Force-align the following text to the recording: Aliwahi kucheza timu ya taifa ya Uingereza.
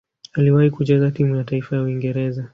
Aliwahi 0.33 0.69
kucheza 0.71 1.11
timu 1.11 1.35
ya 1.35 1.43
taifa 1.43 1.75
ya 1.75 1.81
Uingereza. 1.81 2.49